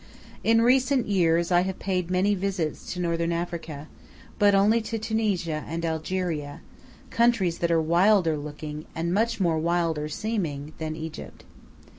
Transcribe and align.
In 0.43 0.63
recent 0.63 1.07
years 1.07 1.51
I 1.51 1.61
have 1.61 1.77
paid 1.77 2.09
many 2.09 2.33
visits 2.33 2.91
to 2.91 2.99
northern 2.99 3.31
Africa, 3.31 3.87
but 4.39 4.55
only 4.55 4.81
to 4.81 4.97
Tunisia 4.97 5.63
and 5.67 5.85
Algeria, 5.85 6.61
countries 7.11 7.59
that 7.59 7.69
are 7.69 7.79
wilder 7.79 8.35
looking, 8.35 8.85
and 8.95 9.13
much 9.13 9.39
wilder 9.39 10.09
seeming 10.09 10.73
than 10.79 10.95
Egypt. 10.95 11.43